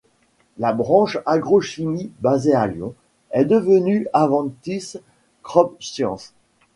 [0.57, 2.95] La branche agrochimie basée à Lyon,
[3.29, 4.95] est devenue Aventis
[5.43, 6.33] CropScience.